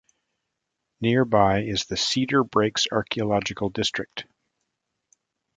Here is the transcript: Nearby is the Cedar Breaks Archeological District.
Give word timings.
Nearby 1.01 1.59
is 1.59 1.85
the 1.85 1.95
Cedar 1.95 2.43
Breaks 2.43 2.87
Archeological 2.91 3.69
District. 3.69 4.25